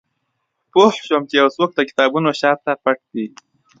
[0.71, 3.25] پوه شوم چې یو څوک د کتابونو شاته پټ دی